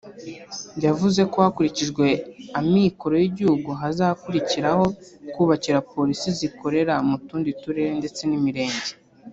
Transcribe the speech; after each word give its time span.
yavuze 0.85 1.21
ko 1.31 1.37
hakurikijwe 1.45 2.05
amikoro 2.59 3.13
y’igihugu 3.21 3.69
hazakurikiraho 3.81 4.85
kubakira 5.33 5.85
Polisi 5.93 6.27
zikorera 6.39 6.93
mu 7.07 7.15
tundi 7.27 7.49
turere 7.61 7.91
ndetse 8.01 8.21
n’imirenge 8.25 8.91